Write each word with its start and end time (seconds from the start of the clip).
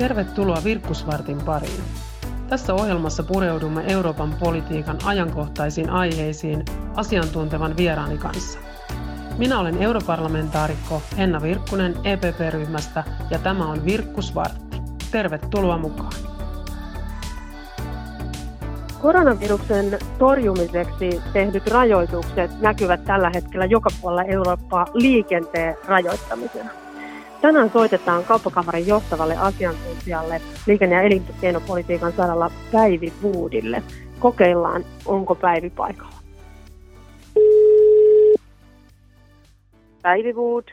Tervetuloa 0.00 0.58
Virkkusvartin 0.64 1.38
pariin. 1.38 1.80
Tässä 2.48 2.74
ohjelmassa 2.74 3.22
pureudumme 3.22 3.84
Euroopan 3.88 4.34
politiikan 4.40 4.98
ajankohtaisiin 5.04 5.90
aiheisiin 5.90 6.64
asiantuntevan 6.96 7.76
vieraani 7.76 8.18
kanssa. 8.18 8.58
Minä 9.38 9.58
olen 9.58 9.82
europarlamentaarikko 9.82 11.02
Henna 11.16 11.42
Virkkunen 11.42 11.94
EPP-ryhmästä 12.04 13.04
ja 13.30 13.38
tämä 13.38 13.66
on 13.66 13.84
Virkkusvartti. 13.84 14.76
Tervetuloa 15.10 15.78
mukaan. 15.78 16.12
Koronaviruksen 19.02 19.98
torjumiseksi 20.18 21.20
tehdyt 21.32 21.66
rajoitukset 21.66 22.60
näkyvät 22.60 23.04
tällä 23.04 23.30
hetkellä 23.34 23.64
joka 23.64 23.90
puolella 24.00 24.24
Eurooppaa 24.24 24.86
liikenteen 24.94 25.76
rajoittamisena. 25.86 26.70
Tänään 27.40 27.70
soitetaan 27.70 28.24
kauppakamarin 28.24 28.86
johtavalle 28.86 29.36
asiantuntijalle 29.36 30.40
liikenne- 30.66 30.96
ja 30.96 31.02
elinkeinopolitiikan 31.02 32.12
saralla 32.12 32.50
Päivi 32.72 33.12
Woodille. 33.22 33.82
Kokeillaan, 34.18 34.82
onko 35.06 35.34
Päivi 35.34 35.70
paikalla. 35.70 36.20
Päivi 40.02 40.32
Wood. 40.32 40.64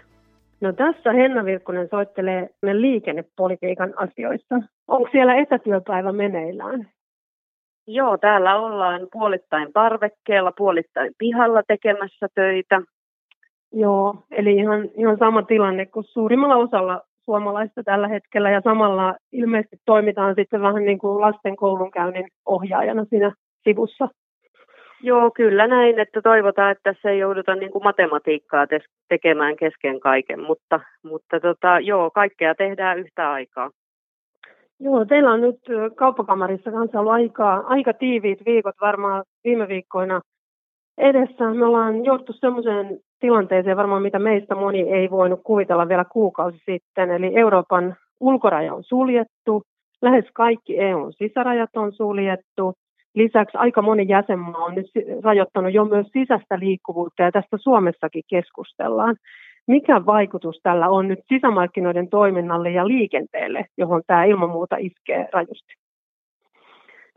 No 0.61 0.73
tässä 0.73 1.11
Henna 1.11 1.45
Virkkunen 1.45 1.87
soittelee 1.91 2.49
liikennepolitiikan 2.73 3.93
asioissa. 3.95 4.55
Onko 4.87 5.09
siellä 5.11 5.35
etätyöpäivä 5.35 6.11
meneillään? 6.11 6.89
Joo, 7.87 8.17
täällä 8.17 8.55
ollaan 8.55 9.07
puolittain 9.13 9.73
parvekkeella, 9.73 10.51
puolittain 10.57 11.13
pihalla 11.17 11.63
tekemässä 11.67 12.27
töitä. 12.35 12.81
Joo, 13.73 14.15
eli 14.31 14.55
ihan, 14.55 14.89
ihan 14.95 15.17
sama 15.17 15.43
tilanne 15.43 15.85
kuin 15.85 16.03
suurimmalla 16.03 16.55
osalla 16.55 17.01
suomalaista 17.25 17.83
tällä 17.83 18.07
hetkellä 18.07 18.49
ja 18.49 18.61
samalla 18.63 19.15
ilmeisesti 19.31 19.77
toimitaan 19.85 20.35
sitten 20.35 20.61
vähän 20.61 20.85
niin 20.85 20.99
kuin 20.99 21.21
lasten 21.21 21.55
koulunkäynnin 21.55 22.27
ohjaajana 22.45 23.05
siinä 23.05 23.31
sivussa. 23.63 24.09
Joo, 25.03 25.31
kyllä 25.31 25.67
näin, 25.67 25.99
että 25.99 26.21
toivotaan, 26.21 26.71
että 26.71 26.93
tässä 26.93 27.09
ei 27.09 27.19
jouduta 27.19 27.55
niin 27.55 27.71
kuin 27.71 27.83
matematiikkaa 27.83 28.67
te- 28.67 28.79
tekemään 29.09 29.55
kesken 29.55 29.99
kaiken, 29.99 30.43
mutta, 30.43 30.79
mutta 31.03 31.39
tota, 31.39 31.79
joo, 31.79 32.11
kaikkea 32.11 32.55
tehdään 32.55 32.99
yhtä 32.99 33.31
aikaa. 33.31 33.71
Joo, 34.79 35.05
teillä 35.05 35.31
on 35.31 35.41
nyt 35.41 35.59
kauppakamarissa 35.95 36.71
kanssa 36.71 36.99
ollut 36.99 37.13
aika, 37.13 37.53
aika 37.53 37.93
tiiviit 37.93 38.45
viikot 38.45 38.75
varmaan 38.81 39.23
viime 39.43 39.67
viikkoina 39.67 40.21
edessä. 40.97 41.53
Me 41.53 41.65
ollaan 41.65 42.05
jouduttu 42.05 42.33
semmoiseen 42.33 42.99
tilanteeseen 43.19 43.77
varmaan, 43.77 44.01
mitä 44.01 44.19
meistä 44.19 44.55
moni 44.55 44.81
ei 44.81 45.11
voinut 45.11 45.39
kuvitella 45.43 45.87
vielä 45.87 46.05
kuukausi 46.05 46.57
sitten. 46.57 47.11
Eli 47.11 47.31
Euroopan 47.35 47.95
ulkoraja 48.19 48.73
on 48.73 48.83
suljettu, 48.83 49.63
lähes 50.01 50.25
kaikki 50.33 50.79
EUn 50.79 51.13
sisärajat 51.13 51.69
on 51.75 51.91
suljettu. 51.91 52.73
Lisäksi 53.15 53.57
aika 53.57 53.81
moni 53.81 54.05
jäsenmaa 54.07 54.63
on 54.63 54.75
nyt 54.75 54.85
rajoittanut 55.23 55.73
jo 55.73 55.85
myös 55.85 56.07
sisäistä 56.13 56.59
liikkuvuutta 56.59 57.23
ja 57.23 57.31
tästä 57.31 57.57
Suomessakin 57.57 58.23
keskustellaan. 58.29 59.15
Mikä 59.67 60.05
vaikutus 60.05 60.59
tällä 60.63 60.89
on 60.89 61.07
nyt 61.07 61.19
sisämarkkinoiden 61.27 62.09
toiminnalle 62.09 62.69
ja 62.69 62.87
liikenteelle, 62.87 63.65
johon 63.77 64.01
tämä 64.07 64.23
ilman 64.23 64.49
muuta 64.49 64.75
iskee 64.79 65.27
rajusti? 65.33 65.86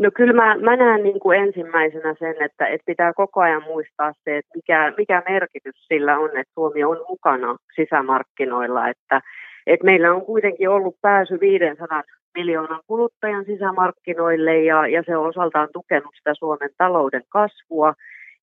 No 0.01 0.11
kyllä 0.15 0.33
mä, 0.33 0.57
mä 0.59 0.77
näen 0.77 1.03
niin 1.03 1.21
kuin 1.21 1.39
ensimmäisenä 1.39 2.15
sen, 2.19 2.43
että, 2.43 2.67
että 2.67 2.85
pitää 2.87 3.13
koko 3.13 3.41
ajan 3.41 3.63
muistaa 3.63 4.13
se, 4.25 4.37
että 4.37 4.51
mikä, 4.55 4.93
mikä 4.97 5.23
merkitys 5.29 5.87
sillä 5.89 6.19
on, 6.19 6.29
että 6.29 6.55
Suomi 6.55 6.85
on 6.85 7.05
mukana 7.09 7.57
sisämarkkinoilla, 7.75 8.89
että, 8.89 9.21
että 9.67 9.85
meillä 9.85 10.13
on 10.13 10.27
kuitenkin 10.27 10.69
ollut 10.69 10.97
pääsy 11.03 11.41
500 11.41 12.03
miljoonan 12.35 12.81
kuluttajan 12.87 13.45
sisämarkkinoille 13.45 14.59
ja, 14.59 14.87
ja 14.87 15.03
se 15.07 15.17
on 15.17 15.29
osaltaan 15.29 15.69
tukenut 15.73 16.15
sitä 16.17 16.35
Suomen 16.35 16.71
talouden 16.79 17.23
kasvua 17.29 17.95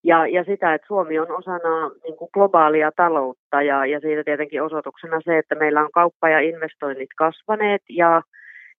ja, 0.03 0.27
ja 0.27 0.43
sitä, 0.43 0.73
että 0.73 0.87
Suomi 0.87 1.19
on 1.19 1.31
osana 1.31 1.89
niin 2.03 2.17
kuin 2.17 2.29
globaalia 2.33 2.91
taloutta. 2.95 3.61
Ja, 3.61 3.85
ja 3.85 3.99
siitä 3.99 4.23
tietenkin 4.23 4.63
osoituksena 4.63 5.21
se, 5.21 5.37
että 5.37 5.55
meillä 5.55 5.81
on 5.81 5.91
kauppa 5.91 6.29
ja 6.29 6.39
investoinnit 6.39 7.09
kasvaneet 7.17 7.81
ja 7.89 8.21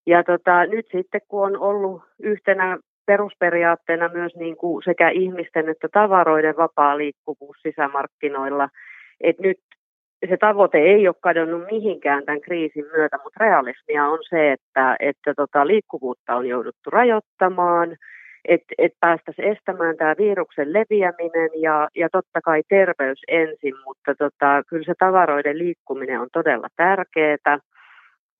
ja 0.08 0.24
tota, 0.24 0.66
nyt 0.66 0.86
sitten 0.92 1.20
kun 1.28 1.44
on 1.46 1.56
ollut 1.58 2.02
yhtenä 2.22 2.78
perusperiaatteena 3.06 4.08
myös 4.08 4.36
niin 4.36 4.56
kuin 4.56 4.82
sekä 4.82 5.08
ihmisten 5.08 5.68
että 5.68 5.88
tavaroiden 5.92 6.56
vapaa 6.56 6.98
liikkuvuus 6.98 7.56
sisämarkkinoilla, 7.62 8.68
että 9.20 9.42
nyt 9.42 9.58
se 10.28 10.36
tavoite 10.36 10.78
ei 10.78 11.08
ole 11.08 11.16
kadonnut 11.20 11.66
mihinkään 11.70 12.24
tämän 12.24 12.40
kriisin 12.40 12.84
myötä, 12.96 13.18
mutta 13.24 13.44
realismia 13.44 14.06
on 14.06 14.18
se, 14.28 14.52
että, 14.52 14.96
että 15.00 15.34
tota, 15.36 15.66
liikkuvuutta 15.66 16.36
on 16.36 16.46
jouduttu 16.46 16.90
rajoittamaan, 16.90 17.96
että 18.44 18.74
et 18.78 18.92
päästäisiin 19.00 19.52
estämään 19.52 19.96
tämä 19.96 20.14
viruksen 20.18 20.72
leviäminen 20.72 21.50
ja, 21.54 21.88
ja 21.96 22.08
totta 22.12 22.40
kai 22.44 22.62
terveys 22.68 23.20
ensin, 23.28 23.74
mutta 23.84 24.14
tota, 24.18 24.62
kyllä 24.68 24.84
se 24.84 24.94
tavaroiden 24.98 25.58
liikkuminen 25.58 26.20
on 26.20 26.28
todella 26.32 26.68
tärkeää. 26.76 27.58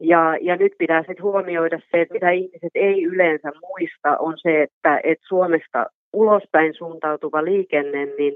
Ja, 0.01 0.37
ja 0.41 0.57
nyt 0.57 0.73
pitää 0.79 1.01
sitten 1.01 1.23
huomioida 1.23 1.79
se, 1.79 2.01
että 2.01 2.15
mitä 2.15 2.31
ihmiset 2.31 2.71
ei 2.75 3.05
yleensä 3.05 3.53
muista, 3.69 4.19
on 4.19 4.35
se, 4.37 4.63
että, 4.63 5.01
että 5.05 5.25
Suomesta 5.29 5.87
ulospäin 6.13 6.75
suuntautuva 6.75 7.45
liikenne, 7.45 8.05
niin, 8.05 8.35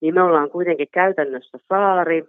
niin 0.00 0.14
me 0.14 0.22
ollaan 0.22 0.50
kuitenkin 0.50 0.88
käytännössä 0.92 1.58
saari. 1.68 2.24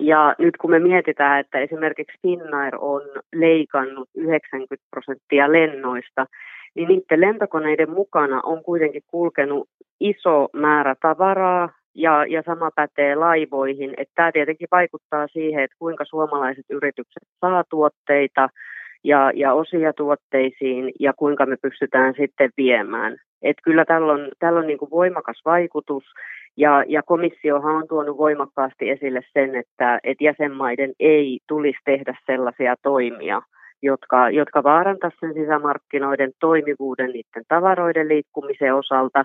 Ja 0.00 0.34
nyt 0.38 0.56
kun 0.56 0.70
me 0.70 0.78
mietitään, 0.78 1.40
että 1.40 1.58
esimerkiksi 1.58 2.18
Finnair 2.22 2.76
on 2.80 3.02
leikannut 3.34 4.08
90 4.14 4.86
prosenttia 4.90 5.52
lennoista, 5.52 6.26
niin 6.74 6.88
niiden 6.88 7.20
lentokoneiden 7.20 7.90
mukana 7.90 8.40
on 8.44 8.62
kuitenkin 8.62 9.02
kulkenut 9.06 9.68
iso 10.00 10.48
määrä 10.52 10.94
tavaraa, 11.02 11.68
ja, 11.98 12.26
ja 12.26 12.42
sama 12.46 12.70
pätee 12.74 13.14
laivoihin. 13.14 13.94
Että 13.96 14.12
tämä 14.14 14.32
tietenkin 14.32 14.68
vaikuttaa 14.70 15.26
siihen, 15.26 15.64
että 15.64 15.76
kuinka 15.78 16.04
suomalaiset 16.04 16.64
yritykset 16.70 17.22
saa 17.40 17.64
tuotteita 17.70 18.48
ja, 19.04 19.32
ja 19.34 19.52
osia 19.52 19.92
tuotteisiin 19.92 20.92
ja 21.00 21.12
kuinka 21.12 21.46
me 21.46 21.56
pystytään 21.62 22.14
sitten 22.16 22.50
viemään. 22.56 23.16
Että 23.42 23.62
kyllä 23.64 23.84
tällä 23.84 24.12
on, 24.12 24.28
tällä 24.38 24.60
on 24.60 24.66
niin 24.66 24.78
kuin 24.78 24.90
voimakas 24.90 25.40
vaikutus 25.44 26.04
ja, 26.56 26.84
ja 26.88 27.02
komissiohan 27.02 27.76
on 27.76 27.88
tuonut 27.88 28.18
voimakkaasti 28.18 28.90
esille 28.90 29.20
sen, 29.32 29.54
että, 29.54 29.98
että 30.04 30.24
jäsenmaiden 30.24 30.92
ei 31.00 31.38
tulisi 31.48 31.78
tehdä 31.84 32.18
sellaisia 32.26 32.74
toimia, 32.82 33.42
jotka, 33.82 34.30
jotka 34.30 34.62
vaarantaisivat 34.62 35.20
sen 35.20 35.42
sisämarkkinoiden 35.42 36.32
toimivuuden 36.40 37.10
niiden 37.10 37.44
tavaroiden 37.48 38.08
liikkumisen 38.08 38.74
osalta. 38.74 39.24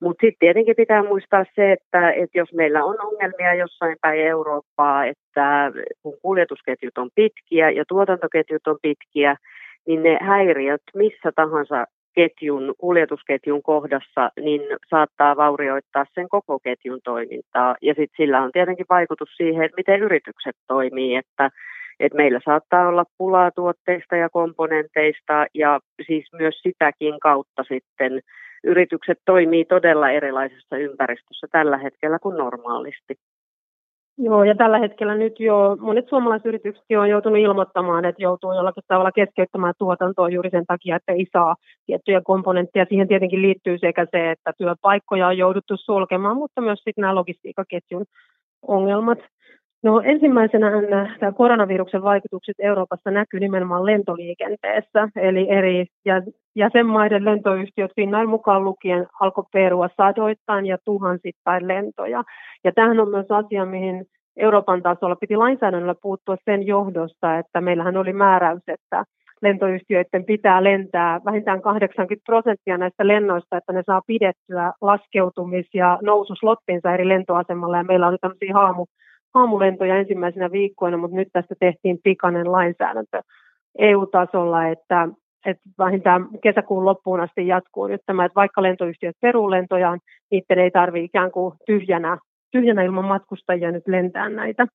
Mutta 0.00 0.20
sitten 0.20 0.38
tietenkin 0.38 0.76
pitää 0.76 1.02
muistaa 1.02 1.44
se, 1.54 1.72
että, 1.72 2.10
että 2.10 2.38
jos 2.38 2.52
meillä 2.52 2.84
on 2.84 2.96
ongelmia 3.00 3.54
jossain 3.54 3.96
päin 4.00 4.20
Eurooppaa, 4.20 5.04
että 5.04 5.72
kun 6.02 6.14
kuljetusketjut 6.22 6.98
on 6.98 7.10
pitkiä 7.14 7.70
ja 7.70 7.84
tuotantoketjut 7.88 8.66
on 8.66 8.78
pitkiä, 8.82 9.36
niin 9.86 10.02
ne 10.02 10.18
häiriöt 10.20 10.82
missä 10.94 11.32
tahansa 11.36 11.84
ketjun, 12.14 12.74
kuljetusketjun 12.78 13.62
kohdassa, 13.62 14.30
niin 14.40 14.60
saattaa 14.88 15.36
vaurioittaa 15.36 16.04
sen 16.14 16.28
koko 16.28 16.58
ketjun 16.58 17.00
toimintaa. 17.04 17.76
Ja 17.82 17.94
sitten 17.94 18.16
sillä 18.16 18.42
on 18.42 18.52
tietenkin 18.52 18.86
vaikutus 18.90 19.28
siihen, 19.36 19.64
että 19.64 19.76
miten 19.76 20.00
yritykset 20.00 20.56
toimii, 20.68 21.16
että 21.16 21.50
et 22.00 22.14
meillä 22.14 22.40
saattaa 22.44 22.88
olla 22.88 23.04
pulaa 23.18 23.50
tuotteista 23.50 24.16
ja 24.16 24.28
komponenteista 24.30 25.46
ja 25.54 25.80
siis 26.06 26.24
myös 26.32 26.54
sitäkin 26.62 27.20
kautta 27.20 27.64
sitten 27.68 28.20
yritykset 28.64 29.18
toimii 29.24 29.64
todella 29.64 30.10
erilaisessa 30.10 30.76
ympäristössä 30.76 31.46
tällä 31.50 31.78
hetkellä 31.78 32.18
kuin 32.18 32.36
normaalisti. 32.36 33.14
Joo, 34.18 34.44
ja 34.44 34.54
tällä 34.54 34.78
hetkellä 34.78 35.14
nyt 35.14 35.40
jo 35.40 35.76
monet 35.80 36.08
suomalaisyritykset 36.08 36.84
on 36.98 37.08
joutunut 37.08 37.38
ilmoittamaan, 37.38 38.04
että 38.04 38.22
joutuu 38.22 38.52
jollakin 38.52 38.82
tavalla 38.86 39.12
keskeyttämään 39.12 39.74
tuotantoa 39.78 40.28
juuri 40.28 40.50
sen 40.50 40.66
takia, 40.66 40.96
että 40.96 41.12
ei 41.12 41.26
saa 41.32 41.56
tiettyjä 41.86 42.20
komponentteja. 42.24 42.86
Siihen 42.88 43.08
tietenkin 43.08 43.42
liittyy 43.42 43.78
sekä 43.78 44.06
se, 44.10 44.30
että 44.30 44.52
työpaikkoja 44.58 45.26
on 45.26 45.38
jouduttu 45.38 45.76
sulkemaan, 45.76 46.36
mutta 46.36 46.60
myös 46.60 46.78
sitten 46.78 47.02
nämä 47.02 47.14
logistiikkaketjun 47.14 48.04
ongelmat. 48.62 49.18
No 49.82 50.00
ensimmäisenä 50.04 50.70
tämä 51.20 51.32
koronaviruksen 51.32 52.02
vaikutukset 52.02 52.56
Euroopassa 52.58 53.10
näkyy 53.10 53.40
nimenomaan 53.40 53.86
lentoliikenteessä, 53.86 55.08
eli 55.16 55.50
eri 55.50 55.86
jäsenmaiden 56.56 57.24
lentoyhtiöt 57.24 57.90
Finnair 57.96 58.26
mukaan 58.26 58.64
lukien 58.64 59.06
alkoi 59.20 59.44
perua 59.52 59.88
sadoittain 59.96 60.66
ja 60.66 60.78
tuhansittain 60.84 61.68
lentoja. 61.68 62.24
Ja 62.64 62.72
tämähän 62.72 63.00
on 63.00 63.10
myös 63.10 63.26
asia, 63.30 63.66
mihin 63.66 64.06
Euroopan 64.36 64.82
tasolla 64.82 65.16
piti 65.16 65.36
lainsäädännöllä 65.36 65.94
puuttua 66.02 66.36
sen 66.44 66.66
johdosta, 66.66 67.38
että 67.38 67.60
meillähän 67.60 67.96
oli 67.96 68.12
määräys, 68.12 68.62
että 68.68 69.04
lentoyhtiöiden 69.42 70.24
pitää 70.24 70.64
lentää 70.64 71.20
vähintään 71.24 71.62
80 71.62 72.22
prosenttia 72.26 72.78
näistä 72.78 73.06
lennoista, 73.06 73.56
että 73.56 73.72
ne 73.72 73.82
saa 73.86 74.02
pidettyä 74.06 74.72
laskeutumis- 74.80 75.74
ja 75.74 75.98
noususlottinsa 76.02 76.94
eri 76.94 77.08
lentoasemalla. 77.08 77.76
Ja 77.76 77.84
meillä 77.84 78.10
nyt 78.10 78.20
tämmöisiä 78.20 78.54
haamu 78.54 78.86
aamulentoja 79.34 79.96
ensimmäisenä 79.96 80.52
viikkoina, 80.52 80.96
mutta 80.96 81.16
nyt 81.16 81.28
tästä 81.32 81.54
tehtiin 81.60 81.98
pikainen 82.04 82.52
lainsäädäntö 82.52 83.22
EU-tasolla, 83.78 84.68
että, 84.68 85.08
että 85.46 85.62
vähintään 85.78 86.28
kesäkuun 86.42 86.84
loppuun 86.84 87.20
asti 87.20 87.46
jatkuu 87.46 87.86
nyt 87.86 88.00
tämä, 88.06 88.24
että 88.24 88.36
vaikka 88.36 88.62
lentoyhtiöt 88.62 89.16
peruu 89.20 89.50
lentojaan, 89.50 90.00
niiden 90.30 90.58
ei 90.58 90.70
tarvitse 90.70 91.04
ikään 91.04 91.30
kuin 91.30 91.54
tyhjänä, 91.66 92.18
tyhjänä 92.50 92.82
ilman 92.82 93.04
matkustajia 93.04 93.72
nyt 93.72 93.88
lentää 93.88 94.28
näitä. 94.28 94.66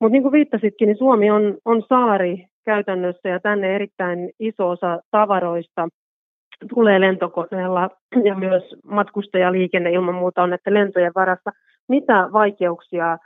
Mutta 0.00 0.12
niin 0.12 0.22
kuin 0.22 0.32
viittasitkin, 0.32 0.86
niin 0.86 0.98
Suomi 0.98 1.30
on, 1.30 1.58
on 1.64 1.82
saari 1.88 2.46
käytännössä 2.64 3.28
ja 3.28 3.40
tänne 3.40 3.74
erittäin 3.74 4.30
iso 4.40 4.68
osa 4.68 5.00
tavaroista 5.10 5.88
tulee 6.74 7.00
lentokoneella 7.00 7.90
ja 8.24 8.34
myös 8.34 8.62
matkustajaliikenne 8.84 9.90
ilman 9.90 10.14
muuta 10.14 10.42
on 10.42 10.52
että 10.52 10.74
lentojen 10.74 11.12
varassa. 11.14 11.50
Mitä 11.88 12.28
vaikeuksia 12.32 13.18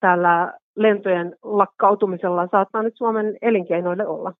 tällä 0.00 0.52
lentojen 0.76 1.36
lakkautumisella 1.42 2.48
saattaa 2.50 2.82
nyt 2.82 2.96
Suomen 2.96 3.36
elinkeinoille 3.42 4.06
olla? 4.06 4.32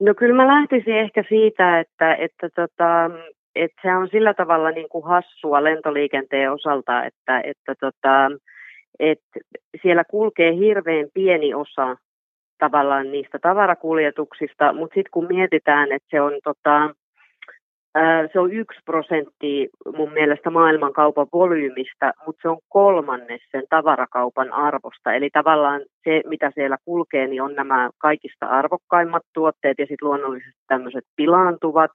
No 0.00 0.14
kyllä 0.14 0.34
mä 0.34 0.46
lähtisin 0.46 0.96
ehkä 0.96 1.24
siitä, 1.28 1.80
että, 1.80 2.14
että, 2.14 2.48
tota, 2.54 3.10
että 3.54 3.82
se 3.82 3.96
on 3.96 4.08
sillä 4.08 4.34
tavalla 4.34 4.70
niin 4.70 4.88
kuin 4.88 5.04
hassua 5.04 5.64
lentoliikenteen 5.64 6.52
osalta, 6.52 7.04
että, 7.04 7.40
että, 7.40 7.74
tota, 7.80 8.30
että 8.98 9.40
siellä 9.82 10.04
kulkee 10.04 10.56
hirveän 10.56 11.06
pieni 11.14 11.54
osa 11.54 11.96
tavallaan 12.58 13.12
niistä 13.12 13.38
tavarakuljetuksista, 13.38 14.72
mutta 14.72 14.94
sitten 14.94 15.10
kun 15.10 15.26
mietitään, 15.26 15.92
että 15.92 16.08
se 16.10 16.20
on, 16.20 16.32
tota, 16.44 16.90
se 18.32 18.40
on 18.40 18.52
yksi 18.52 18.80
prosentti 18.84 19.68
mun 19.96 20.12
mielestä 20.12 20.50
maailmankaupan 20.50 21.26
volyymista, 21.32 22.12
mutta 22.26 22.42
se 22.42 22.48
on 22.48 22.58
kolmannes 22.68 23.40
sen 23.50 23.64
tavarakaupan 23.70 24.52
arvosta. 24.52 25.12
Eli 25.12 25.30
tavallaan 25.32 25.80
se, 26.04 26.22
mitä 26.26 26.50
siellä 26.54 26.76
kulkee, 26.84 27.26
niin 27.26 27.42
on 27.42 27.54
nämä 27.54 27.90
kaikista 27.98 28.46
arvokkaimmat 28.46 29.22
tuotteet 29.34 29.78
ja 29.78 29.86
sitten 29.86 30.08
luonnollisesti 30.08 30.60
tämmöiset 30.68 31.04
pilaantuvat. 31.16 31.90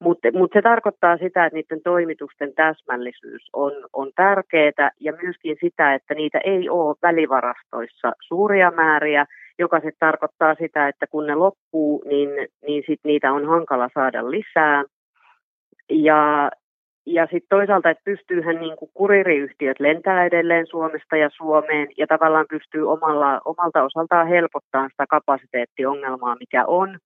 Mutta 0.00 0.28
mut 0.32 0.50
se 0.52 0.62
tarkoittaa 0.62 1.16
sitä, 1.16 1.46
että 1.46 1.56
niiden 1.56 1.82
toimitusten 1.84 2.54
täsmällisyys 2.54 3.48
on, 3.52 3.72
on 3.92 4.10
tärkeää 4.16 4.90
ja 5.00 5.12
myöskin 5.22 5.56
sitä, 5.60 5.94
että 5.94 6.14
niitä 6.14 6.38
ei 6.44 6.68
ole 6.68 6.96
välivarastoissa 7.02 8.12
suuria 8.20 8.70
määriä 8.70 9.26
joka 9.58 9.76
sitten 9.76 9.98
tarkoittaa 9.98 10.54
sitä, 10.54 10.88
että 10.88 11.06
kun 11.06 11.26
ne 11.26 11.34
loppuu, 11.34 12.02
niin, 12.06 12.28
niin 12.66 12.84
sit 12.86 13.00
niitä 13.04 13.32
on 13.32 13.46
hankala 13.46 13.88
saada 13.94 14.30
lisää. 14.30 14.84
Ja, 15.90 16.50
ja 17.06 17.24
sitten 17.24 17.48
toisaalta, 17.58 17.90
että 17.90 18.04
pystyyhän 18.04 18.60
niin 18.60 18.76
kuin 18.76 18.90
kuririyhtiöt 18.94 19.80
lentää 19.80 20.24
edelleen 20.24 20.66
Suomesta 20.66 21.16
ja 21.16 21.30
Suomeen 21.36 21.88
ja 21.98 22.06
tavallaan 22.06 22.46
pystyy 22.50 22.90
omalla, 22.90 23.40
omalta 23.44 23.82
osaltaan 23.82 24.28
helpottamaan 24.28 24.90
sitä 24.90 25.06
kapasiteettiongelmaa, 25.06 26.36
mikä 26.40 26.64
on. 26.66 26.98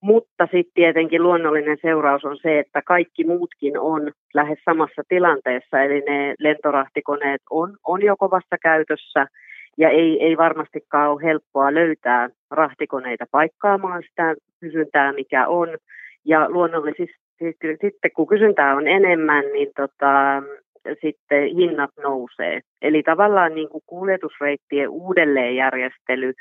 Mutta 0.00 0.44
sitten 0.44 0.74
tietenkin 0.74 1.22
luonnollinen 1.22 1.78
seuraus 1.82 2.24
on 2.24 2.36
se, 2.42 2.58
että 2.58 2.82
kaikki 2.82 3.24
muutkin 3.24 3.78
on 3.78 4.12
lähes 4.34 4.58
samassa 4.64 5.02
tilanteessa, 5.08 5.82
eli 5.82 6.00
ne 6.00 6.34
lentorahtikoneet 6.38 7.40
on, 7.50 7.76
on 7.84 8.02
jo 8.02 8.16
kovassa 8.16 8.56
käytössä– 8.62 9.26
ja 9.78 9.90
ei, 9.90 10.24
ei 10.24 10.36
varmastikaan 10.36 11.10
ole 11.10 11.22
helppoa 11.22 11.74
löytää 11.74 12.28
rahtikoneita 12.50 13.24
paikkaamaan 13.30 14.02
sitä 14.08 14.34
kysyntää, 14.60 15.12
mikä 15.12 15.48
on. 15.48 15.68
Ja 16.26 16.50
luonnollisesti 16.50 17.14
sitten 17.80 18.10
kun 18.16 18.26
kysyntää 18.26 18.74
on 18.74 18.88
enemmän, 18.88 19.44
niin 19.52 19.68
tota, 19.76 20.42
sitten 21.00 21.56
hinnat 21.56 21.90
nousee. 22.02 22.60
Eli 22.82 23.02
tavallaan 23.02 23.54
niin 23.54 23.68
kuin 23.68 23.82
kuljetusreittien 23.86 24.88
uudelleenjärjestely 24.88 26.32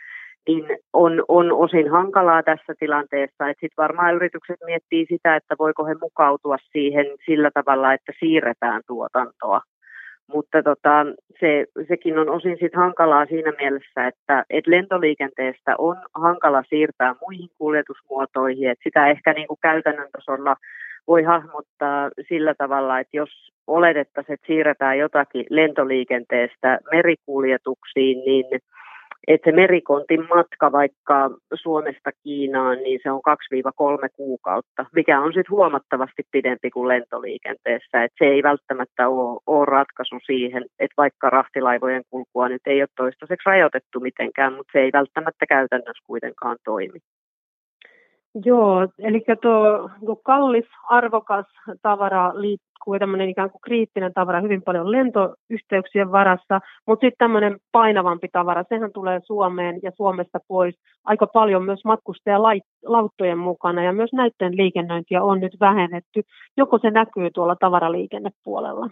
niin 0.47 0.65
on, 0.93 1.23
on 1.27 1.51
osin 1.51 1.91
hankalaa 1.91 2.43
tässä 2.43 2.73
tilanteessa. 2.79 3.47
Sitten 3.47 3.69
varmaan 3.77 4.15
yritykset 4.15 4.55
miettii 4.65 5.05
sitä, 5.09 5.35
että 5.35 5.55
voiko 5.59 5.85
he 5.85 5.95
mukautua 6.01 6.57
siihen 6.71 7.05
sillä 7.25 7.51
tavalla, 7.53 7.93
että 7.93 8.11
siirretään 8.19 8.81
tuotantoa 8.87 9.61
mutta 10.33 10.63
tota, 10.63 11.05
se, 11.39 11.65
sekin 11.87 12.19
on 12.19 12.29
osin 12.29 12.57
sit 12.59 12.75
hankalaa 12.75 13.25
siinä 13.25 13.53
mielessä, 13.59 14.07
että 14.07 14.45
et 14.49 14.67
lentoliikenteestä 14.67 15.75
on 15.77 15.97
hankala 16.13 16.63
siirtää 16.69 17.15
muihin 17.21 17.49
kuljetusmuotoihin, 17.57 18.69
että 18.69 18.83
sitä 18.83 19.07
ehkä 19.07 19.33
niin 19.33 19.47
kuin 19.47 19.59
käytännön 19.61 20.09
tasolla 20.11 20.55
voi 21.07 21.23
hahmottaa 21.23 22.09
sillä 22.27 22.53
tavalla, 22.57 22.99
että 22.99 23.17
jos 23.17 23.29
oletettaisiin, 23.67 24.33
että 24.33 24.47
siirretään 24.47 24.97
jotakin 24.97 25.45
lentoliikenteestä 25.49 26.79
merikuljetuksiin, 26.91 28.17
niin 28.25 28.45
että 29.27 29.51
se 29.51 29.55
merikontin 29.55 30.27
matka 30.35 30.71
vaikka 30.71 31.29
Suomesta 31.53 32.11
Kiinaan, 32.23 32.77
niin 32.77 32.99
se 33.03 33.11
on 33.11 33.21
2-3 34.05 34.09
kuukautta, 34.15 34.85
mikä 34.95 35.21
on 35.21 35.33
sitten 35.33 35.51
huomattavasti 35.51 36.23
pidempi 36.31 36.69
kuin 36.71 36.87
lentoliikenteessä. 36.87 38.03
Et 38.03 38.11
se 38.17 38.25
ei 38.25 38.43
välttämättä 38.43 39.09
ole, 39.09 39.65
ratkaisu 39.65 40.15
siihen, 40.25 40.65
että 40.79 40.93
vaikka 40.97 41.29
rahtilaivojen 41.29 42.03
kulkua 42.09 42.49
nyt 42.49 42.61
ei 42.65 42.81
ole 42.81 42.89
toistaiseksi 42.97 43.49
rajoitettu 43.49 43.99
mitenkään, 43.99 44.53
mutta 44.53 44.71
se 44.71 44.79
ei 44.79 44.89
välttämättä 44.93 45.45
käytännössä 45.49 46.03
kuitenkaan 46.07 46.57
toimi. 46.65 46.99
Joo, 48.45 48.87
eli 48.99 49.23
tuo, 49.41 49.89
kallis, 50.23 50.65
arvokas 50.89 51.45
tavara 51.81 52.31
liikkuu 52.35 52.99
tämmöinen 52.99 53.29
ikään 53.29 53.51
kuin 53.51 53.61
kriittinen 53.61 54.13
tavara 54.13 54.41
hyvin 54.41 54.61
paljon 54.61 54.91
lentoyhteyksien 54.91 56.11
varassa, 56.11 56.59
mutta 56.87 57.05
sitten 57.05 57.17
tämmöinen 57.17 57.57
painavampi 57.71 58.27
tavara, 58.31 58.63
sehän 58.69 58.91
tulee 58.93 59.19
Suomeen 59.23 59.79
ja 59.83 59.91
Suomesta 59.97 60.39
pois 60.47 60.75
aika 61.05 61.27
paljon 61.27 61.63
myös 61.63 61.85
matkustajalauttojen 61.85 63.37
mukana 63.37 63.83
ja 63.83 63.93
myös 63.93 64.13
näiden 64.13 64.57
liikennöintiä 64.57 65.23
on 65.23 65.39
nyt 65.39 65.57
vähennetty. 65.59 66.21
Joko 66.57 66.79
se 66.81 66.91
näkyy 66.91 67.29
tuolla 67.33 67.55
tavaraliikennepuolella? 67.55 68.89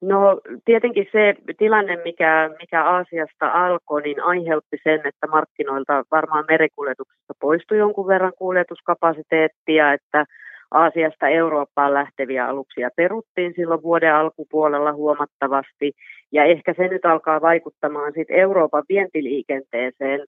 No 0.00 0.40
tietenkin 0.64 1.06
se 1.12 1.34
tilanne, 1.58 1.96
mikä, 2.04 2.50
mikä 2.60 2.84
Aasiasta 2.84 3.50
alkoi, 3.52 4.02
niin 4.02 4.22
aiheutti 4.22 4.76
sen, 4.82 5.00
että 5.04 5.26
markkinoilta 5.26 6.04
varmaan 6.10 6.44
merikuljetuksesta 6.48 7.34
poistui 7.40 7.78
jonkun 7.78 8.06
verran 8.06 8.32
kuljetuskapasiteettia, 8.38 9.92
että 9.92 10.24
Aasiasta 10.70 11.28
Eurooppaan 11.28 11.94
lähteviä 11.94 12.46
aluksia 12.46 12.88
peruttiin 12.96 13.52
silloin 13.56 13.82
vuoden 13.82 14.14
alkupuolella 14.14 14.92
huomattavasti. 14.92 15.92
Ja 16.32 16.44
ehkä 16.44 16.74
se 16.76 16.88
nyt 16.88 17.04
alkaa 17.04 17.40
vaikuttamaan 17.40 18.12
sitten 18.12 18.36
Euroopan 18.36 18.84
vientiliikenteeseen. 18.88 20.24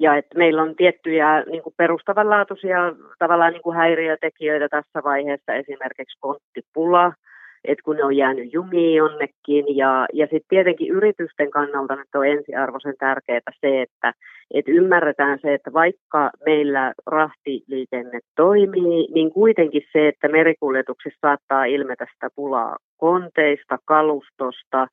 Ja 0.00 0.16
että 0.16 0.38
meillä 0.38 0.62
on 0.62 0.76
tiettyjä 0.76 1.42
niin 1.46 1.62
kuin 1.62 1.74
perustavanlaatuisia 1.76 2.78
tavallaan 3.18 3.52
niin 3.52 3.62
kuin 3.62 3.76
häiriötekijöitä 3.76 4.68
tässä 4.68 5.02
vaiheessa, 5.04 5.54
esimerkiksi 5.54 6.18
konttipula– 6.20 7.12
että 7.64 7.82
kun 7.84 7.96
ne 7.96 8.04
on 8.04 8.16
jäänyt 8.16 8.52
jumiin 8.52 8.96
jonnekin. 8.96 9.76
Ja, 9.76 10.06
ja 10.12 10.26
sitten 10.26 10.48
tietenkin 10.48 10.90
yritysten 10.92 11.50
kannalta 11.50 11.96
nyt 11.96 12.14
on 12.14 12.26
ensiarvoisen 12.26 12.94
tärkeää 12.98 13.40
se, 13.60 13.82
että, 13.82 14.12
että 14.54 14.70
ymmärretään 14.70 15.38
se, 15.42 15.54
että 15.54 15.72
vaikka 15.72 16.30
meillä 16.44 16.94
rahtiliikenne 17.06 18.20
toimii, 18.36 19.08
niin 19.14 19.30
kuitenkin 19.30 19.82
se, 19.92 20.08
että 20.08 20.28
merikuljetuksissa 20.28 21.18
saattaa 21.20 21.64
ilmetä 21.64 22.06
sitä 22.14 22.28
pulaa 22.36 22.76
konteista, 22.96 23.78
kalustosta, 23.84 24.88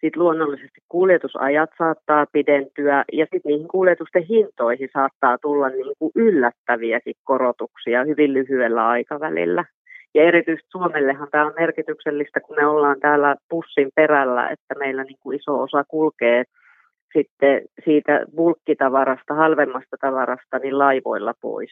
sitten 0.00 0.22
luonnollisesti 0.22 0.80
kuljetusajat 0.88 1.70
saattaa 1.78 2.26
pidentyä 2.32 3.04
ja 3.12 3.26
sitten 3.32 3.40
niihin 3.50 3.68
kuljetusten 3.68 4.22
hintoihin 4.22 4.88
saattaa 4.92 5.38
tulla 5.38 5.68
niin 5.68 5.94
kuin 5.98 6.12
yllättäviäkin 6.14 7.14
korotuksia 7.24 8.04
hyvin 8.04 8.32
lyhyellä 8.32 8.88
aikavälillä. 8.88 9.64
Ja 10.14 10.22
erityisesti 10.22 10.68
Suomellehan 10.70 11.28
tämä 11.30 11.46
on 11.46 11.52
merkityksellistä, 11.58 12.40
kun 12.40 12.56
me 12.56 12.66
ollaan 12.66 13.00
täällä 13.00 13.36
pussin 13.48 13.88
perällä, 13.94 14.48
että 14.48 14.74
meillä 14.78 15.04
niin 15.04 15.18
kuin 15.20 15.38
iso 15.38 15.62
osa 15.62 15.84
kulkee 15.84 16.44
sitten 17.12 17.62
siitä 17.84 18.24
bulkkitavarasta, 18.36 19.34
halvemmasta 19.34 19.96
tavarasta, 20.00 20.58
niin 20.58 20.78
laivoilla 20.78 21.34
pois. 21.40 21.70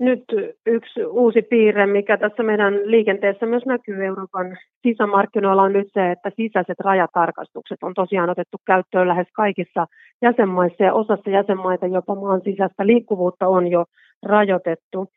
Nyt 0.00 0.24
yksi 0.66 1.04
uusi 1.04 1.42
piirre, 1.42 1.86
mikä 1.86 2.16
tässä 2.16 2.42
meidän 2.42 2.74
liikenteessä 2.84 3.46
myös 3.46 3.66
näkyy 3.66 4.04
Euroopan 4.04 4.56
sisämarkkinoilla 4.82 5.62
on 5.62 5.72
nyt 5.72 5.88
se, 5.92 6.10
että 6.10 6.30
sisäiset 6.36 6.80
rajatarkastukset 6.80 7.78
on 7.82 7.94
tosiaan 7.94 8.30
otettu 8.30 8.56
käyttöön 8.66 9.08
lähes 9.08 9.26
kaikissa 9.32 9.86
jäsenmaissa 10.22 10.84
ja 10.84 10.94
osassa 10.94 11.30
jäsenmaita 11.30 11.86
jopa 11.86 12.14
maan 12.14 12.40
sisäistä 12.44 12.86
liikkuvuutta 12.86 13.48
on 13.48 13.66
jo 13.66 13.84
rajoitettu 14.22 15.08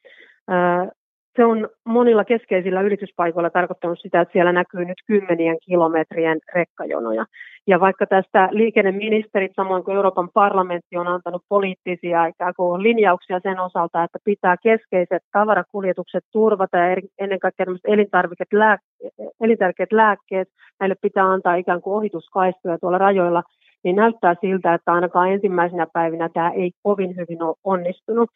se 1.39 1.45
on 1.45 1.69
monilla 1.85 2.25
keskeisillä 2.25 2.81
yrityspaikoilla 2.81 3.49
tarkoittanut 3.49 3.99
sitä, 4.01 4.21
että 4.21 4.31
siellä 4.33 4.51
näkyy 4.51 4.85
nyt 4.85 4.97
kymmenien 5.07 5.57
kilometrien 5.65 6.39
rekkajonoja. 6.55 7.25
Ja 7.67 7.79
vaikka 7.79 8.05
tästä 8.05 8.49
liikenneministerit 8.51 9.51
samoin 9.55 9.83
kuin 9.83 9.95
Euroopan 9.95 10.29
parlamentti 10.33 10.97
on 10.97 11.07
antanut 11.07 11.43
poliittisia 11.49 12.25
ikään 12.25 12.53
kuin 12.57 12.83
linjauksia 12.83 13.39
sen 13.43 13.59
osalta, 13.59 14.03
että 14.03 14.19
pitää 14.23 14.55
keskeiset 14.63 15.23
tavarakuljetukset 15.31 16.23
turvata 16.31 16.77
ja 16.77 16.95
ennen 17.19 17.39
kaikkea 17.39 17.65
elintarvikkeet, 17.87 18.53
lääk- 18.53 19.27
elintärkeät 19.41 19.91
lääkkeet, 19.91 20.47
näille 20.79 20.95
pitää 21.01 21.25
antaa 21.31 21.55
ikään 21.55 21.81
kuin 21.81 21.95
ohituskaistoja 21.95 22.77
tuolla 22.77 22.97
rajoilla, 22.97 23.43
niin 23.83 23.95
näyttää 23.95 24.35
siltä, 24.41 24.73
että 24.73 24.93
ainakaan 24.93 25.31
ensimmäisenä 25.31 25.87
päivinä 25.93 26.29
tämä 26.33 26.49
ei 26.49 26.71
kovin 26.83 27.15
hyvin 27.15 27.43
ole 27.43 27.55
onnistunut. 27.63 28.29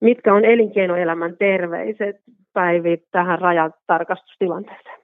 Mitkä 0.00 0.34
on 0.34 0.44
elinkeinoelämän 0.44 1.36
terveiset 1.36 2.16
päivit 2.52 3.02
tähän 3.10 3.38
rajatarkastustilanteeseen? 3.38 4.98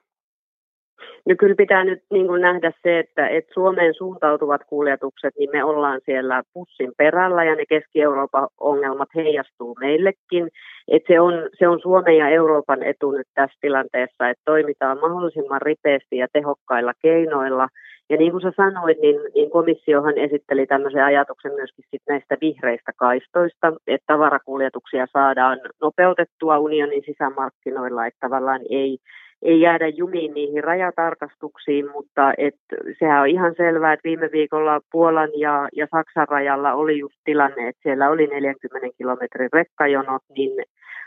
No 1.29 1.35
kyllä 1.39 1.55
pitää 1.55 1.83
nyt 1.83 2.03
niin 2.11 2.27
kuin 2.27 2.41
nähdä 2.41 2.71
se, 2.83 2.99
että, 2.99 3.27
että 3.27 3.53
Suomeen 3.53 3.93
suuntautuvat 3.93 4.61
kuljetukset, 4.67 5.33
niin 5.39 5.49
me 5.53 5.63
ollaan 5.63 6.01
siellä 6.05 6.43
pussin 6.53 6.91
perällä 6.97 7.43
ja 7.43 7.55
ne 7.55 7.63
Keski-Euroopan 7.69 8.47
ongelmat 8.59 9.09
heijastuu 9.15 9.75
meillekin. 9.79 10.47
Että 10.87 11.13
se, 11.13 11.19
on, 11.19 11.33
se 11.59 11.67
on 11.67 11.79
Suomen 11.79 12.17
ja 12.17 12.29
Euroopan 12.29 12.83
etu 12.83 13.11
nyt 13.11 13.27
tässä 13.33 13.57
tilanteessa, 13.61 14.29
että 14.29 14.41
toimitaan 14.45 14.99
mahdollisimman 14.99 15.61
ripeästi 15.61 16.17
ja 16.17 16.27
tehokkailla 16.33 16.93
keinoilla. 17.01 17.67
Ja 18.09 18.17
niin 18.17 18.31
kuin 18.31 18.41
sä 18.41 18.51
sanoit, 18.55 18.97
niin, 19.01 19.19
niin 19.35 19.51
komissiohan 19.51 20.17
esitteli 20.17 20.65
tämmöisen 20.67 21.03
ajatuksen 21.03 21.53
myöskin 21.53 21.85
sit 21.91 22.01
näistä 22.09 22.37
vihreistä 22.41 22.91
kaistoista, 22.95 23.73
että 23.87 24.13
tavarakuljetuksia 24.13 25.07
saadaan 25.13 25.59
nopeutettua 25.81 26.57
unionin 26.57 27.03
sisämarkkinoilla, 27.05 28.05
että 28.05 28.19
tavallaan 28.19 28.61
ei 28.69 28.97
ei 29.41 29.61
jäädä 29.61 29.87
jumiin 29.87 30.33
niihin 30.33 30.63
rajatarkastuksiin, 30.63 31.91
mutta 31.91 32.33
et, 32.37 32.55
sehän 32.99 33.21
on 33.21 33.27
ihan 33.27 33.53
selvää, 33.57 33.93
että 33.93 34.03
viime 34.09 34.29
viikolla 34.31 34.81
Puolan 34.91 35.29
ja, 35.37 35.69
ja 35.75 35.87
Saksan 35.91 36.27
rajalla 36.27 36.73
oli 36.73 36.99
just 36.99 37.15
tilanne, 37.23 37.67
että 37.67 37.83
siellä 37.83 38.09
oli 38.09 38.27
40 38.27 38.87
kilometrin 38.97 39.49
rekkajonot, 39.53 40.23
niin 40.37 40.63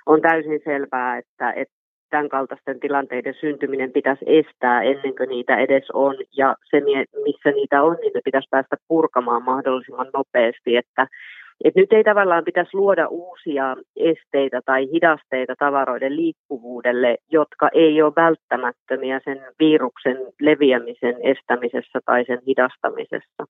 on 0.07 0.21
täysin 0.21 0.61
selvää, 0.65 1.19
että, 1.19 1.53
että 1.53 1.75
tämän 2.11 2.29
kaltaisten 2.29 2.81
tilanteiden 2.81 3.35
syntyminen 3.41 3.93
pitäisi 3.93 4.25
estää 4.27 4.83
ennen 4.83 5.17
kuin 5.17 5.29
niitä 5.29 5.57
edes 5.57 5.91
on. 5.93 6.15
Ja 6.37 6.57
se, 6.71 6.81
missä 7.25 7.51
niitä 7.51 7.83
on, 7.83 7.97
niin 8.01 8.13
ne 8.15 8.21
pitäisi 8.25 8.49
päästä 8.51 8.77
purkamaan 8.89 9.43
mahdollisimman 9.43 10.11
nopeasti, 10.15 10.77
että 10.77 11.07
et 11.65 11.75
nyt 11.75 11.93
ei 11.93 12.05
tavallaan 12.05 12.45
pitäisi 12.45 12.77
luoda 12.77 13.09
uusia 13.09 13.77
esteitä 13.97 14.61
tai 14.65 14.91
hidasteita 14.93 15.55
tavaroiden 15.59 16.17
liikkuvuudelle, 16.17 17.17
jotka 17.31 17.69
ei 17.73 18.03
ole 18.03 18.13
välttämättömiä 18.17 19.21
sen 19.25 19.41
viruksen 19.59 20.17
leviämisen 20.41 21.17
estämisessä 21.23 21.99
tai 22.05 22.25
sen 22.25 22.39
hidastamisessa. 22.47 23.45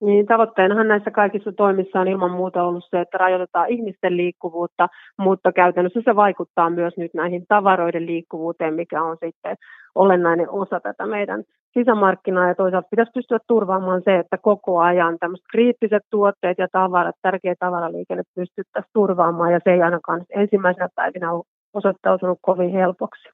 Niin, 0.00 0.26
tavoitteenahan 0.26 0.88
näissä 0.88 1.10
kaikissa 1.10 1.52
toimissa 1.52 2.00
on 2.00 2.08
ilman 2.08 2.30
muuta 2.30 2.62
ollut 2.62 2.84
se, 2.90 3.00
että 3.00 3.18
rajoitetaan 3.18 3.68
ihmisten 3.68 4.16
liikkuvuutta, 4.16 4.88
mutta 5.18 5.52
käytännössä 5.52 6.00
se 6.04 6.16
vaikuttaa 6.16 6.70
myös 6.70 6.94
nyt 6.96 7.14
näihin 7.14 7.44
tavaroiden 7.48 8.06
liikkuvuuteen, 8.06 8.74
mikä 8.74 9.02
on 9.02 9.16
sitten 9.24 9.56
olennainen 9.94 10.50
osa 10.50 10.80
tätä 10.80 11.06
meidän 11.06 11.44
sisämarkkinaa 11.72 12.48
ja 12.48 12.54
toisaalta 12.54 12.88
pitäisi 12.90 13.12
pystyä 13.14 13.38
turvaamaan 13.46 14.02
se, 14.04 14.18
että 14.18 14.38
koko 14.38 14.78
ajan 14.80 15.18
tämmöiset 15.18 15.46
kriittiset 15.52 16.02
tuotteet 16.10 16.58
ja 16.58 16.68
tavarat, 16.72 17.16
tärkeä 17.22 17.54
tavaraliikenne 17.58 18.22
pystyttäisiin 18.34 18.90
turvaamaan 18.94 19.52
ja 19.52 19.60
se 19.64 19.72
ei 19.72 19.82
ainakaan 19.82 20.24
ensimmäisenä 20.30 20.88
päivinä 20.94 21.32
ole 21.32 21.44
osoittautunut 21.74 22.38
kovin 22.42 22.70
helpoksi. 22.70 23.33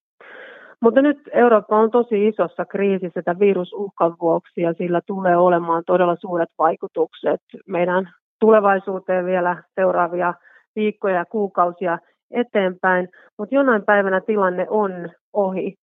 Mutta 0.83 1.03
nyt 1.03 1.19
Eurooppa 1.33 1.79
on 1.79 1.91
tosi 1.91 2.29
isossa 2.29 2.65
kriisissä 2.65 3.23
tämän 3.23 3.41
virusuhkan 3.41 4.17
vuoksi 4.21 4.61
ja 4.61 4.73
sillä 4.73 5.01
tulee 5.07 5.37
olemaan 5.37 5.83
todella 5.87 6.17
suuret 6.21 6.49
vaikutukset 6.59 7.41
meidän 7.67 8.11
tulevaisuuteen 8.41 9.27
vielä 9.27 9.63
seuraavia 9.75 10.35
viikkoja 10.77 11.15
ja 11.15 11.25
kuukausia 11.25 11.99
eteenpäin, 12.31 13.09
mutta 13.39 13.55
jonain 13.55 13.85
päivänä 13.85 14.21
tilanne 14.21 14.67
on 14.71 14.93
ohi. 15.33 15.75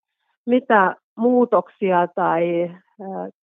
Mitä 0.46 0.96
muutoksia 1.18 2.08
tai 2.16 2.72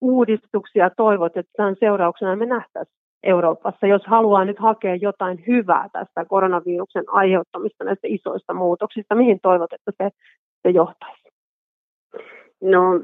uudistuksia 0.00 0.90
toivot, 0.96 1.36
että 1.36 1.52
tämän 1.56 1.76
seurauksena 1.80 2.36
me 2.36 2.46
nähtäisiin 2.46 2.96
Euroopassa, 3.22 3.86
jos 3.86 4.02
haluaa 4.06 4.44
nyt 4.44 4.58
hakea 4.58 4.94
jotain 4.94 5.44
hyvää 5.46 5.88
tästä 5.92 6.24
koronaviruksen 6.24 7.04
aiheuttamista 7.08 7.84
näistä 7.84 8.06
isoista 8.10 8.54
muutoksista, 8.54 9.14
mihin 9.14 9.38
toivot, 9.42 9.72
että 9.72 9.92
se, 10.02 10.10
se 10.62 10.70
johtaisi? 10.70 11.23
No 12.62 13.00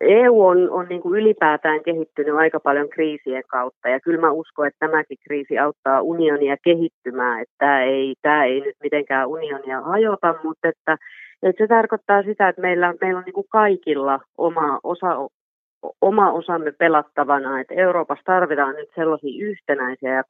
EU 0.00 0.46
on, 0.46 0.70
on 0.70 0.86
niin 0.88 1.00
kuin 1.00 1.20
ylipäätään 1.20 1.82
kehittynyt 1.82 2.34
aika 2.34 2.60
paljon 2.60 2.88
kriisien 2.88 3.42
kautta 3.48 3.88
ja 3.88 4.00
kyllä 4.00 4.20
mä 4.20 4.30
uskon, 4.30 4.66
että 4.66 4.86
tämäkin 4.86 5.18
kriisi 5.28 5.58
auttaa 5.58 6.02
unionia 6.02 6.56
kehittymään, 6.64 7.40
että 7.40 7.54
tämä 7.58 7.82
ei, 7.82 8.14
tämä 8.22 8.44
ei 8.44 8.60
nyt 8.60 8.76
mitenkään 8.82 9.28
unionia 9.28 9.80
hajota, 9.80 10.34
mutta 10.44 10.68
että, 10.68 10.96
että 11.42 11.64
se 11.64 11.68
tarkoittaa 11.68 12.22
sitä, 12.22 12.48
että 12.48 12.62
meillä, 12.62 12.94
meillä 13.00 13.18
on 13.18 13.24
niin 13.24 13.34
kuin 13.34 13.46
kaikilla 13.50 14.20
oma, 14.38 14.80
osa, 14.82 15.28
oma 16.00 16.32
osamme 16.32 16.72
pelattavana, 16.72 17.60
että 17.60 17.74
Euroopassa 17.74 18.24
tarvitaan 18.24 18.74
nyt 18.74 18.88
sellaisia 18.94 19.46
yhtenäisiä 19.46 20.14
ja 20.14 20.24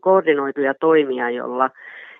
koordinoituja, 0.00 0.74
toimia, 0.80 1.30
jolla 1.30 1.70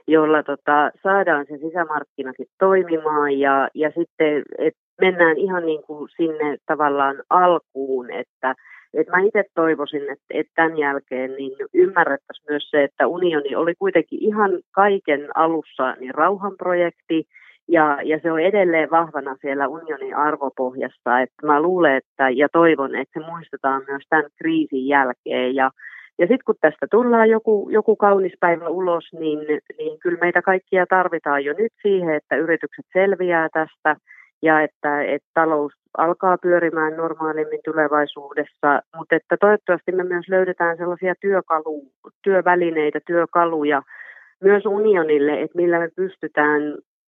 jolla 0.07 0.43
tota, 0.43 0.91
saadaan 1.03 1.47
se 1.49 1.59
sisämarkkinakin 1.59 2.47
toimimaan 2.59 3.39
ja, 3.39 3.69
ja 3.75 3.91
sitten 3.99 4.43
et 4.59 4.75
mennään 5.01 5.37
ihan 5.37 5.67
niin 5.67 5.83
kuin 5.83 6.09
sinne 6.17 6.57
tavallaan 6.67 7.23
alkuun, 7.31 8.11
että 8.11 8.55
et 8.95 9.09
mä 9.09 9.21
itse 9.21 9.45
toivoisin, 9.55 10.03
että, 10.03 10.25
että 10.31 10.53
tämän 10.55 10.79
jälkeen 10.79 11.31
niin 11.31 11.53
ymmärrettäisiin 11.75 12.47
myös 12.49 12.71
se, 12.71 12.85
että 12.85 13.07
unioni 13.07 13.57
oli 13.57 13.75
kuitenkin 13.79 14.19
ihan 14.23 14.51
kaiken 14.71 15.29
alussa 15.35 15.93
niin 16.01 16.15
rauhanprojekti, 16.15 17.25
ja, 17.69 17.99
ja 18.05 18.19
se 18.23 18.33
on 18.33 18.41
edelleen 18.41 18.91
vahvana 18.91 19.37
siellä 19.41 19.69
unionin 19.69 20.17
arvopohjassa. 20.17 21.21
Että 21.21 21.47
mä 21.47 21.63
luulen 21.63 21.97
että, 21.97 22.31
ja 22.31 22.49
toivon, 22.53 22.95
että 22.95 23.21
se 23.21 23.27
muistetaan 23.27 23.83
myös 23.87 24.03
tämän 24.09 24.31
kriisin 24.39 24.87
jälkeen. 24.87 25.55
Ja, 25.55 25.71
ja 26.19 26.27
sitten 26.27 26.45
kun 26.47 26.55
tästä 26.61 26.87
tullaan 26.91 27.31
joku, 27.31 27.69
joku 27.71 27.97
kaunis 27.97 28.33
päivä 28.41 28.69
ulos, 28.69 29.05
niin, 29.13 29.39
niin 29.79 29.99
kyllä 29.99 30.19
meitä 30.21 30.43
kaikkia 30.43 30.87
tarvitaan 30.87 31.45
jo 31.45 31.55
nyt 31.59 31.73
siihen, 31.83 32.15
että 32.15 32.37
yritykset 32.37 32.85
selviää 32.93 33.49
tästä 33.53 33.97
ja 34.43 34.61
että, 34.61 35.03
että 35.03 35.29
talous 35.35 35.73
alkaa 35.99 36.39
pyörimään 36.39 36.97
normaalimmin 36.97 37.61
tulevaisuudessa, 37.65 38.83
mutta 38.97 39.17
että 39.17 39.37
toivottavasti 39.41 39.93
me 39.93 40.05
myös 40.05 40.29
löydetään 40.29 40.77
sellaisia 40.77 41.15
työkalu, 41.21 41.83
työvälineitä, 42.23 43.01
työkaluja 43.07 43.83
myös 44.43 44.67
unionille, 44.67 45.43
että 45.43 45.59
millä 45.59 45.79
me 45.79 45.89
pystytään 45.97 46.63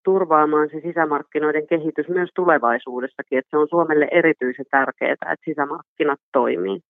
turvaamaan 0.04 0.68
se 0.68 0.80
sisämarkkinoiden 0.80 1.66
kehitys 1.66 2.08
myös 2.08 2.30
tulevaisuudessakin, 2.34 3.38
että 3.38 3.50
se 3.50 3.56
on 3.56 3.68
Suomelle 3.68 4.08
erityisen 4.10 4.66
tärkeää, 4.70 5.12
että 5.12 5.34
sisämarkkinat 5.44 6.20
toimii. 6.32 6.80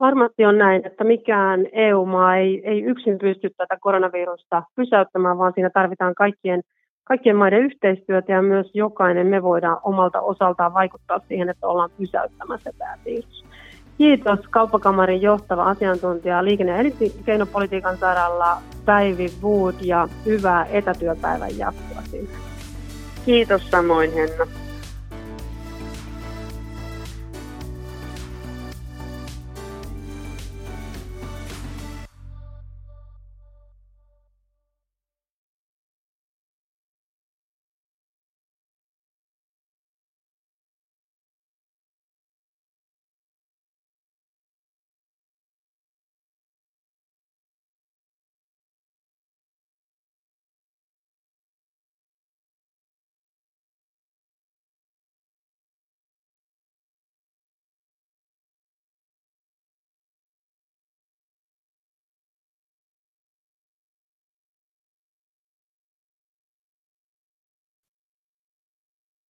Varmasti 0.00 0.44
on 0.44 0.58
näin, 0.58 0.86
että 0.86 1.04
mikään 1.04 1.66
EU-maa 1.72 2.36
ei, 2.36 2.62
ei 2.64 2.82
yksin 2.82 3.18
pysty 3.18 3.50
tätä 3.56 3.76
koronavirusta 3.80 4.62
pysäyttämään, 4.76 5.38
vaan 5.38 5.52
siinä 5.54 5.70
tarvitaan 5.70 6.14
kaikkien, 6.14 6.62
kaikkien 7.04 7.36
maiden 7.36 7.62
yhteistyötä 7.62 8.32
ja 8.32 8.42
myös 8.42 8.70
jokainen 8.74 9.26
me 9.26 9.42
voidaan 9.42 9.80
omalta 9.82 10.20
osaltaan 10.20 10.74
vaikuttaa 10.74 11.20
siihen, 11.28 11.48
että 11.48 11.66
ollaan 11.66 11.90
pysäyttämässä 11.98 12.70
tämä 12.78 12.94
virus. 13.04 13.44
Kiitos 13.98 14.40
Kauppakamarin 14.50 15.22
johtava 15.22 15.64
asiantuntija 15.64 16.44
liikenne- 16.44 16.72
ja 16.72 16.78
elinkeinopolitiikan 16.78 17.96
saralla 17.96 18.56
Päivi 18.84 19.26
Wood 19.42 19.74
ja 19.82 20.08
hyvää 20.26 20.66
etätyöpäivän 20.66 21.58
jatkoa 21.58 22.02
sinne. 22.02 22.38
Kiitos 23.24 23.70
samoin 23.70 24.14
Henna. 24.14 24.67